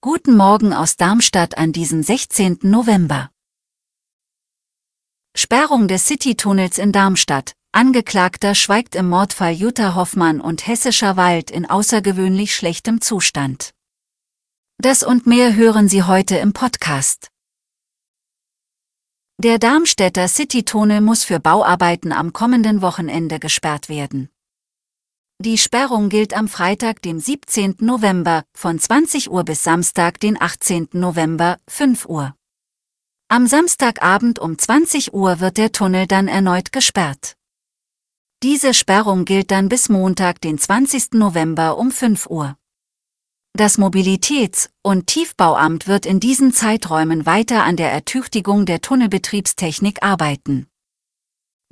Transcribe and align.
Guten 0.00 0.36
Morgen 0.36 0.72
aus 0.72 0.96
Darmstadt 0.96 1.58
an 1.58 1.72
diesem 1.72 2.04
16. 2.04 2.60
November. 2.62 3.30
Sperrung 5.36 5.88
des 5.88 6.06
Citytunnels 6.06 6.78
in 6.78 6.92
Darmstadt. 6.92 7.54
Angeklagter 7.72 8.54
schweigt 8.54 8.94
im 8.94 9.08
Mordfall 9.08 9.52
Jutta 9.52 9.96
Hoffmann 9.96 10.40
und 10.40 10.68
Hessischer 10.68 11.16
Wald 11.16 11.50
in 11.50 11.66
außergewöhnlich 11.66 12.54
schlechtem 12.54 13.00
Zustand. 13.00 13.72
Das 14.78 15.02
und 15.02 15.26
mehr 15.26 15.56
hören 15.56 15.88
Sie 15.88 16.04
heute 16.04 16.36
im 16.36 16.52
Podcast. 16.52 17.32
Der 19.38 19.58
Darmstädter 19.58 20.28
Citytunnel 20.28 21.00
muss 21.00 21.24
für 21.24 21.40
Bauarbeiten 21.40 22.12
am 22.12 22.32
kommenden 22.32 22.80
Wochenende 22.80 23.40
gesperrt 23.40 23.88
werden. 23.88 24.30
Die 25.42 25.56
Sperrung 25.56 26.10
gilt 26.10 26.36
am 26.36 26.48
Freitag, 26.48 27.00
dem 27.00 27.18
17. 27.18 27.76
November, 27.80 28.44
von 28.52 28.78
20 28.78 29.30
Uhr 29.30 29.42
bis 29.42 29.64
Samstag, 29.64 30.20
den 30.20 30.38
18. 30.38 30.88
November, 30.92 31.56
5 31.66 32.04
Uhr. 32.04 32.34
Am 33.28 33.46
Samstagabend 33.46 34.38
um 34.38 34.58
20 34.58 35.14
Uhr 35.14 35.40
wird 35.40 35.56
der 35.56 35.72
Tunnel 35.72 36.06
dann 36.06 36.28
erneut 36.28 36.72
gesperrt. 36.72 37.36
Diese 38.42 38.74
Sperrung 38.74 39.24
gilt 39.24 39.50
dann 39.50 39.70
bis 39.70 39.88
Montag, 39.88 40.42
den 40.42 40.58
20. 40.58 41.12
November 41.14 41.78
um 41.78 41.90
5 41.90 42.26
Uhr. 42.26 42.58
Das 43.54 43.78
Mobilitäts- 43.78 44.68
und 44.82 45.06
Tiefbauamt 45.06 45.88
wird 45.88 46.04
in 46.04 46.20
diesen 46.20 46.52
Zeiträumen 46.52 47.24
weiter 47.24 47.64
an 47.64 47.76
der 47.76 47.90
Ertüchtigung 47.90 48.66
der 48.66 48.82
Tunnelbetriebstechnik 48.82 50.02
arbeiten. 50.02 50.69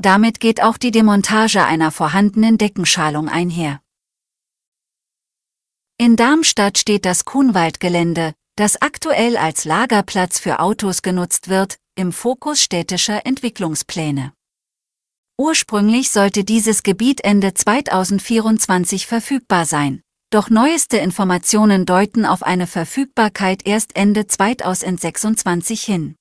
Damit 0.01 0.39
geht 0.39 0.63
auch 0.63 0.79
die 0.79 0.93
Demontage 0.93 1.65
einer 1.65 1.91
vorhandenen 1.91 2.57
Deckenschalung 2.57 3.29
einher. 3.29 3.81
In 5.99 6.15
Darmstadt 6.15 6.79
steht 6.79 7.05
das 7.05 7.25
Kuhnwaldgelände, 7.25 8.35
das 8.55 8.81
aktuell 8.81 9.37
als 9.37 9.65
Lagerplatz 9.65 10.39
für 10.39 10.61
Autos 10.61 11.03
genutzt 11.03 11.49
wird, 11.49 11.79
im 11.97 12.13
Fokus 12.13 12.63
städtischer 12.63 13.27
Entwicklungspläne. 13.27 14.33
Ursprünglich 15.37 16.11
sollte 16.11 16.45
dieses 16.45 16.85
Gebiet 16.85 17.23
Ende 17.25 17.55
2024 17.55 19.09
verfügbar 19.09 19.67
sein, 19.67 20.03
doch 20.31 20.49
neueste 20.49 20.99
Informationen 20.99 21.87
deuten 21.87 22.25
auf 22.25 22.45
eine 22.45 22.69
Verfügbarkeit 22.69 23.67
erst 23.67 23.97
Ende 23.97 24.29
2026 24.29 25.83
hin. 25.83 26.15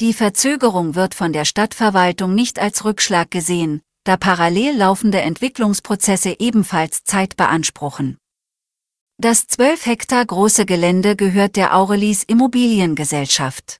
Die 0.00 0.12
Verzögerung 0.12 0.96
wird 0.96 1.14
von 1.14 1.32
der 1.32 1.44
Stadtverwaltung 1.44 2.34
nicht 2.34 2.58
als 2.58 2.84
Rückschlag 2.84 3.30
gesehen, 3.30 3.80
da 4.02 4.16
parallel 4.16 4.76
laufende 4.76 5.20
Entwicklungsprozesse 5.20 6.36
ebenfalls 6.40 7.04
Zeit 7.04 7.36
beanspruchen. 7.36 8.18
Das 9.18 9.46
12 9.46 9.86
Hektar 9.86 10.26
große 10.26 10.66
Gelände 10.66 11.14
gehört 11.14 11.54
der 11.54 11.76
Aurelis 11.76 12.24
Immobiliengesellschaft. 12.24 13.78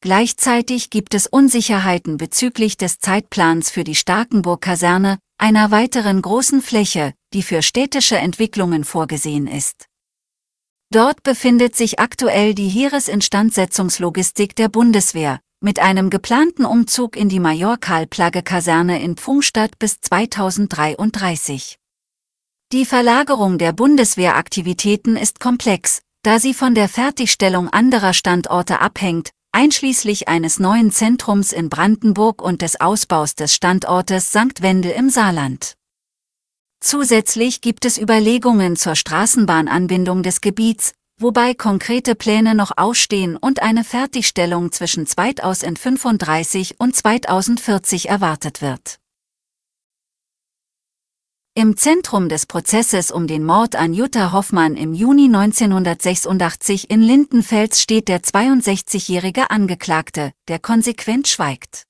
Gleichzeitig 0.00 0.88
gibt 0.88 1.12
es 1.12 1.26
Unsicherheiten 1.26 2.16
bezüglich 2.16 2.78
des 2.78 2.98
Zeitplans 2.98 3.70
für 3.70 3.84
die 3.84 3.94
Starkenburg-Kaserne, 3.94 5.18
einer 5.36 5.70
weiteren 5.70 6.22
großen 6.22 6.62
Fläche, 6.62 7.12
die 7.34 7.42
für 7.42 7.60
städtische 7.60 8.16
Entwicklungen 8.16 8.82
vorgesehen 8.82 9.46
ist. 9.46 9.88
Dort 10.92 11.22
befindet 11.22 11.74
sich 11.74 12.00
aktuell 12.00 12.54
die 12.54 12.68
Heeresinstandsetzungslogistik 12.68 14.54
der 14.54 14.68
Bundeswehr, 14.68 15.40
mit 15.58 15.78
einem 15.78 16.10
geplanten 16.10 16.66
Umzug 16.66 17.16
in 17.16 17.30
die 17.30 17.40
Major-Karl-Plagge-Kaserne 17.40 19.00
in 19.02 19.16
Pfungstadt 19.16 19.78
bis 19.78 20.02
2033. 20.02 21.78
Die 22.72 22.84
Verlagerung 22.84 23.56
der 23.56 23.72
Bundeswehraktivitäten 23.72 25.16
ist 25.16 25.40
komplex, 25.40 26.02
da 26.24 26.38
sie 26.38 26.52
von 26.52 26.74
der 26.74 26.90
Fertigstellung 26.90 27.70
anderer 27.70 28.12
Standorte 28.12 28.80
abhängt, 28.80 29.30
einschließlich 29.52 30.28
eines 30.28 30.58
neuen 30.58 30.92
Zentrums 30.92 31.54
in 31.54 31.70
Brandenburg 31.70 32.42
und 32.42 32.60
des 32.60 32.82
Ausbaus 32.82 33.34
des 33.34 33.54
Standortes 33.54 34.28
St. 34.28 34.60
Wendel 34.60 34.90
im 34.90 35.08
Saarland. 35.08 35.72
Zusätzlich 36.82 37.60
gibt 37.60 37.84
es 37.84 37.96
Überlegungen 37.96 38.74
zur 38.74 38.96
Straßenbahnanbindung 38.96 40.24
des 40.24 40.40
Gebiets, 40.40 40.94
wobei 41.16 41.54
konkrete 41.54 42.16
Pläne 42.16 42.56
noch 42.56 42.72
ausstehen 42.76 43.36
und 43.36 43.62
eine 43.62 43.84
Fertigstellung 43.84 44.72
zwischen 44.72 45.06
2035 45.06 46.80
und 46.80 46.96
2040 46.96 48.08
erwartet 48.08 48.62
wird. 48.62 48.98
Im 51.54 51.76
Zentrum 51.76 52.28
des 52.28 52.46
Prozesses 52.46 53.12
um 53.12 53.28
den 53.28 53.44
Mord 53.44 53.76
an 53.76 53.94
Jutta 53.94 54.32
Hoffmann 54.32 54.74
im 54.74 54.92
Juni 54.92 55.26
1986 55.26 56.90
in 56.90 57.00
Lindenfels 57.00 57.80
steht 57.80 58.08
der 58.08 58.22
62-jährige 58.22 59.50
Angeklagte, 59.50 60.32
der 60.48 60.58
konsequent 60.58 61.28
schweigt. 61.28 61.84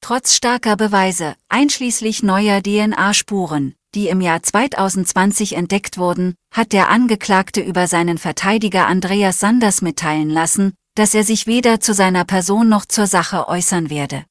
Trotz 0.00 0.34
starker 0.34 0.76
Beweise, 0.76 1.36
einschließlich 1.48 2.22
neuer 2.22 2.60
DNA-Spuren, 2.60 3.74
die 3.94 4.08
im 4.08 4.20
Jahr 4.20 4.42
2020 4.42 5.54
entdeckt 5.54 5.98
wurden, 5.98 6.34
hat 6.52 6.72
der 6.72 6.88
Angeklagte 6.88 7.60
über 7.60 7.86
seinen 7.86 8.18
Verteidiger 8.18 8.86
Andreas 8.86 9.40
Sanders 9.40 9.82
mitteilen 9.82 10.30
lassen, 10.30 10.74
dass 10.94 11.14
er 11.14 11.24
sich 11.24 11.46
weder 11.46 11.80
zu 11.80 11.94
seiner 11.94 12.24
Person 12.24 12.68
noch 12.68 12.86
zur 12.86 13.06
Sache 13.06 13.48
äußern 13.48 13.90
werde. 13.90 14.24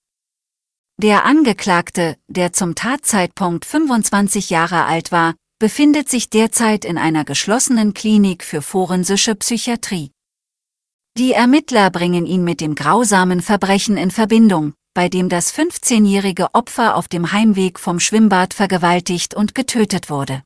Der 1.02 1.25
Angeklagte, 1.25 2.18
der 2.28 2.53
zum 2.53 2.75
Tatzeitpunkt 2.75 3.66
25 3.66 4.50
Jahre 4.50 4.85
alt 4.85 5.12
war, 5.12 5.34
befindet 5.59 6.09
sich 6.09 6.29
derzeit 6.29 6.85
in 6.85 6.97
einer 6.97 7.25
geschlossenen 7.25 7.94
Klinik 7.94 8.44
für 8.44 8.62
forensische 8.62 9.35
Psychiatrie. 9.35 10.12
Die 11.18 11.31
Ermittler 11.31 11.90
bringen 11.90 12.25
ihn 12.25 12.44
mit 12.44 12.59
dem 12.59 12.75
grausamen 12.75 13.41
Verbrechen 13.41 13.97
in 13.97 14.12
Verbindung, 14.12 14.73
bei 14.93 15.09
dem 15.09 15.29
das 15.29 15.53
15-jährige 15.53 16.53
Opfer 16.53 16.95
auf 16.95 17.07
dem 17.07 17.31
Heimweg 17.31 17.79
vom 17.79 17.99
Schwimmbad 17.99 18.53
vergewaltigt 18.53 19.33
und 19.33 19.55
getötet 19.55 20.09
wurde. 20.09 20.43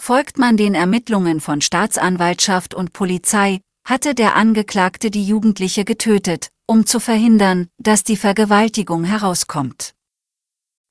Folgt 0.00 0.38
man 0.38 0.56
den 0.56 0.74
Ermittlungen 0.74 1.40
von 1.40 1.60
Staatsanwaltschaft 1.60 2.74
und 2.74 2.92
Polizei, 2.92 3.60
hatte 3.84 4.14
der 4.14 4.36
Angeklagte 4.36 5.10
die 5.10 5.24
Jugendliche 5.24 5.84
getötet, 5.84 6.50
um 6.66 6.86
zu 6.86 7.00
verhindern, 7.00 7.68
dass 7.78 8.04
die 8.04 8.16
Vergewaltigung 8.16 9.04
herauskommt. 9.04 9.94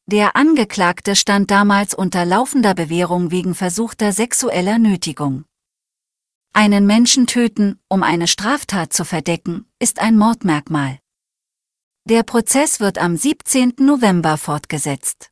Der 0.08 0.36
Angeklagte 0.36 1.16
stand 1.16 1.52
damals 1.52 1.94
unter 1.94 2.26
laufender 2.26 2.74
Bewährung 2.74 3.32
wegen 3.32 3.56
versuchter 3.56 4.12
sexueller 4.12 4.78
Nötigung. 4.78 5.46
Einen 6.54 6.86
Menschen 6.86 7.28
töten, 7.28 7.80
um 7.88 8.04
eine 8.04 8.28
Straftat 8.28 8.92
zu 8.92 9.06
verdecken, 9.06 9.66
ist 9.80 10.00
ein 10.00 10.18
Mordmerkmal. 10.18 11.00
Der 12.06 12.24
Prozess 12.24 12.80
wird 12.80 12.98
am 12.98 13.16
17. 13.16 13.74
November 13.78 14.40
fortgesetzt. 14.40 15.30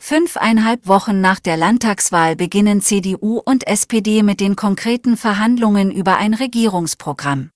Fünfeinhalb 0.00 0.86
Wochen 0.86 1.20
nach 1.20 1.40
der 1.40 1.56
Landtagswahl 1.56 2.36
beginnen 2.36 2.80
CDU 2.80 3.38
und 3.44 3.66
SPD 3.66 4.22
mit 4.22 4.38
den 4.38 4.54
konkreten 4.54 5.16
Verhandlungen 5.16 5.90
über 5.90 6.18
ein 6.18 6.34
Regierungsprogramm. 6.34 7.50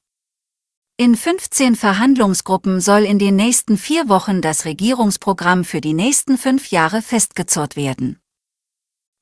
In 0.96 1.14
15 1.14 1.76
Verhandlungsgruppen 1.76 2.80
soll 2.80 3.04
in 3.04 3.20
den 3.20 3.36
nächsten 3.36 3.78
vier 3.78 4.08
Wochen 4.08 4.42
das 4.42 4.64
Regierungsprogramm 4.64 5.64
für 5.64 5.80
die 5.80 5.94
nächsten 5.94 6.36
fünf 6.36 6.72
Jahre 6.72 7.00
festgezurrt 7.00 7.76
werden. 7.76 8.18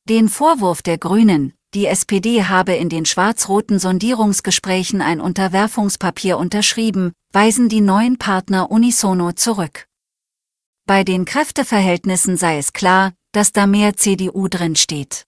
Den 0.09 0.31
Vorwurf 0.31 0.81
der 0.81 0.97
Grünen, 0.97 1.53
die 1.77 1.87
SPD 1.87 2.43
habe 2.45 2.73
in 2.75 2.89
den 2.89 3.05
schwarz-roten 3.05 3.79
Sondierungsgesprächen 3.79 5.03
ein 5.03 5.21
Unterwerfungspapier 5.21 6.39
unterschrieben, 6.39 7.13
weisen 7.33 7.69
die 7.69 7.83
neuen 7.83 8.17
Partner 8.17 8.71
unisono 8.71 9.33
zurück. 9.33 9.87
Bei 10.87 11.05
den 11.05 11.27
Kräfteverhältnissen 11.27 12.39
sei 12.39 12.57
es 12.57 12.73
klar, 12.73 13.13
dass 13.33 13.53
da 13.53 13.67
mehr 13.67 13.95
CDU 13.95 14.49
drinsteht. 14.49 15.27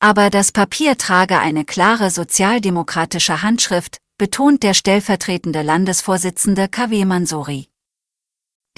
Aber 0.00 0.30
das 0.30 0.52
Papier 0.52 0.96
trage 0.96 1.38
eine 1.38 1.66
klare 1.66 2.10
sozialdemokratische 2.10 3.42
Handschrift, 3.42 3.98
betont 4.16 4.62
der 4.62 4.72
stellvertretende 4.72 5.60
Landesvorsitzende 5.60 6.68
KW 6.68 7.04
Mansori. 7.04 7.71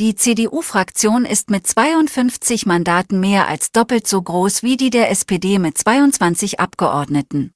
Die 0.01 0.17
CDU-Fraktion 0.17 1.25
ist 1.25 1.51
mit 1.51 1.69
52 1.69 2.67
Mandaten 2.67 3.21
mehr 3.21 3.47
als 3.47 3.71
doppelt 3.71 4.09
so 4.09 4.21
groß 4.21 4.65
wie 4.65 4.77
die 4.77 4.91
der 4.91 5.09
SPD 5.09 5.61
mit 5.61 5.79
22 5.79 6.59
Abgeordneten. 6.59 7.53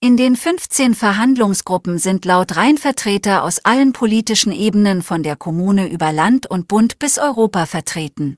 In 0.00 0.16
den 0.16 0.34
15 0.34 0.96
Verhandlungsgruppen 0.96 1.98
sind 1.98 2.24
laut 2.24 2.56
Rheinvertreter 2.56 3.44
aus 3.44 3.60
allen 3.64 3.92
politischen 3.92 4.50
Ebenen 4.50 5.00
von 5.00 5.22
der 5.22 5.36
Kommune 5.36 5.88
über 5.88 6.12
Land 6.12 6.50
und 6.50 6.66
Bund 6.66 6.98
bis 6.98 7.18
Europa 7.18 7.66
vertreten. 7.66 8.36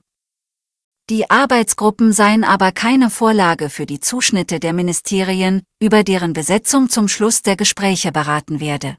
Die 1.09 1.27
Arbeitsgruppen 1.27 2.13
seien 2.13 2.43
aber 2.43 2.71
keine 2.71 3.09
Vorlage 3.09 3.71
für 3.71 3.87
die 3.87 3.99
Zuschnitte 3.99 4.59
der 4.59 4.73
Ministerien, 4.73 5.63
über 5.79 6.03
deren 6.03 6.33
Besetzung 6.33 6.87
zum 6.87 7.07
Schluss 7.07 7.41
der 7.41 7.55
Gespräche 7.55 8.11
beraten 8.11 8.59
werde. 8.59 8.97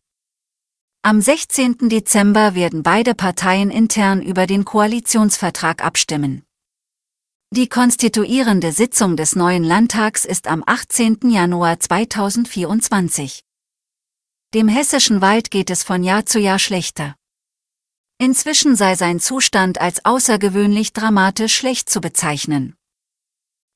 Am 1.05 1.21
16. 1.21 1.89
Dezember 1.89 2.55
werden 2.55 2.85
beide 2.85 3.17
Parteien 3.17 3.73
intern 3.73 4.23
über 4.23 4.47
den 4.47 4.65
Koalitionsvertrag 4.65 5.85
abstimmen. 5.85 6.45
Die 7.51 7.69
konstituierende 7.69 8.71
Sitzung 8.71 9.17
des 9.17 9.35
neuen 9.35 9.65
Landtags 9.65 10.25
ist 10.25 10.47
am 10.47 10.63
18. 10.65 11.19
Januar 11.29 11.81
2024. 11.81 13.43
Dem 14.55 14.69
hessischen 14.69 15.21
Wald 15.21 15.51
geht 15.51 15.71
es 15.71 15.83
von 15.83 16.05
Jahr 16.05 16.25
zu 16.25 16.39
Jahr 16.39 16.61
schlechter. 16.61 17.17
Inzwischen 18.19 18.77
sei 18.77 18.95
sein 18.95 19.19
Zustand 19.19 19.81
als 19.81 20.05
außergewöhnlich 20.05 20.93
dramatisch 20.93 21.57
schlecht 21.57 21.91
zu 21.91 22.01
bezeichnen. 22.01 22.77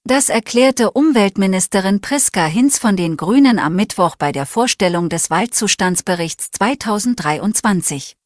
Das 0.09 0.29
erklärte 0.29 0.93
Umweltministerin 0.93 2.01
Priska 2.01 2.47
Hinz 2.47 2.79
von 2.79 2.97
den 2.97 3.17
Grünen 3.17 3.59
am 3.59 3.75
Mittwoch 3.75 4.15
bei 4.15 4.31
der 4.31 4.47
Vorstellung 4.47 5.09
des 5.09 5.31
Waldzustandsberichts 5.31 6.53
2023. 6.53 8.17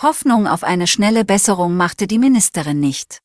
Hoffnung 0.00 0.46
auf 0.46 0.62
eine 0.62 0.86
schnelle 0.86 1.24
Besserung 1.24 1.76
machte 1.76 2.06
die 2.06 2.20
Ministerin 2.20 2.78
nicht. 2.78 3.18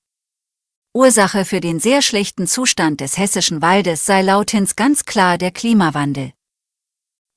Ursache 0.96 1.46
für 1.46 1.60
den 1.60 1.80
sehr 1.80 2.02
schlechten 2.02 2.48
Zustand 2.48 3.02
des 3.02 3.20
hessischen 3.20 3.62
Waldes 3.62 4.04
sei 4.04 4.24
laut 4.24 4.50
Hinz 4.50 4.76
ganz 4.76 5.06
klar 5.06 5.38
der 5.38 5.52
Klimawandel. 5.52 6.32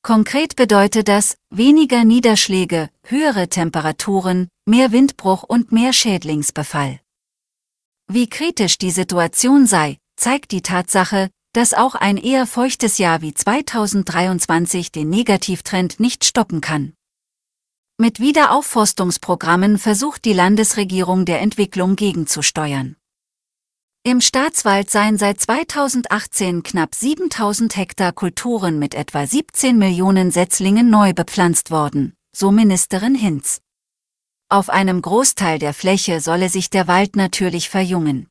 Konkret 0.00 0.56
bedeutet 0.56 1.08
das 1.08 1.36
weniger 1.50 2.04
Niederschläge, 2.04 2.88
höhere 3.06 3.48
Temperaturen, 3.48 4.48
mehr 4.64 4.92
Windbruch 4.92 5.42
und 5.42 5.72
mehr 5.72 5.92
Schädlingsbefall. 5.92 7.00
Wie 8.08 8.30
kritisch 8.30 8.78
die 8.78 8.90
Situation 8.90 9.66
sei, 9.66 9.98
zeigt 10.16 10.52
die 10.52 10.62
Tatsache, 10.62 11.30
dass 11.52 11.74
auch 11.74 11.94
ein 11.94 12.16
eher 12.16 12.46
feuchtes 12.46 12.98
Jahr 12.98 13.20
wie 13.20 13.34
2023 13.34 14.90
den 14.90 15.10
Negativtrend 15.10 16.00
nicht 16.00 16.24
stoppen 16.24 16.60
kann. 16.60 16.94
Mit 17.98 18.20
Wiederaufforstungsprogrammen 18.20 19.78
versucht 19.78 20.24
die 20.24 20.32
Landesregierung 20.32 21.24
der 21.24 21.40
Entwicklung 21.40 21.94
gegenzusteuern. 21.94 22.96
Im 24.04 24.20
Staatswald 24.20 24.90
seien 24.90 25.16
seit 25.16 25.40
2018 25.40 26.64
knapp 26.64 26.94
7000 26.94 27.76
Hektar 27.76 28.12
Kulturen 28.12 28.80
mit 28.80 28.94
etwa 28.94 29.24
17 29.24 29.78
Millionen 29.78 30.32
Setzlingen 30.32 30.90
neu 30.90 31.12
bepflanzt 31.12 31.70
worden, 31.70 32.14
so 32.34 32.50
Ministerin 32.50 33.14
Hinz. 33.14 33.60
Auf 34.48 34.70
einem 34.70 35.00
Großteil 35.02 35.60
der 35.60 35.72
Fläche 35.72 36.20
solle 36.20 36.48
sich 36.48 36.68
der 36.68 36.88
Wald 36.88 37.14
natürlich 37.14 37.68
verjüngen. 37.68 38.26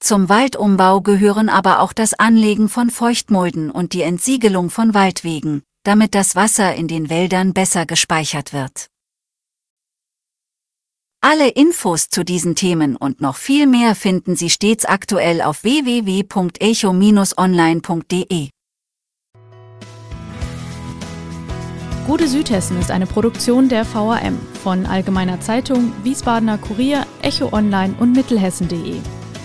Zum 0.00 0.28
Waldumbau 0.28 1.00
gehören 1.00 1.48
aber 1.48 1.80
auch 1.80 1.92
das 1.92 2.14
Anlegen 2.14 2.68
von 2.68 2.90
Feuchtmulden 2.90 3.70
und 3.70 3.92
die 3.92 4.02
Entsiegelung 4.02 4.70
von 4.70 4.94
Waldwegen, 4.94 5.62
damit 5.82 6.14
das 6.14 6.36
Wasser 6.36 6.74
in 6.74 6.86
den 6.86 7.10
Wäldern 7.10 7.52
besser 7.52 7.84
gespeichert 7.84 8.52
wird. 8.52 8.88
Alle 11.20 11.48
Infos 11.48 12.10
zu 12.10 12.24
diesen 12.24 12.54
Themen 12.54 12.94
und 12.94 13.20
noch 13.20 13.34
viel 13.34 13.66
mehr 13.66 13.96
finden 13.96 14.36
Sie 14.36 14.50
stets 14.50 14.84
aktuell 14.84 15.42
auf 15.42 15.64
www.echo-online.de. 15.64 18.50
Gute 22.06 22.28
Südhessen 22.28 22.78
ist 22.78 22.92
eine 22.92 23.06
Produktion 23.06 23.68
der 23.68 23.84
VAM 23.84 24.38
von 24.62 24.86
Allgemeiner 24.86 25.40
Zeitung, 25.40 25.92
Wiesbadener 26.04 26.56
Kurier, 26.56 27.04
Echo 27.20 27.52
Online 27.52 27.96
und 27.98 28.12
Mittelhessen.de. 28.12 29.00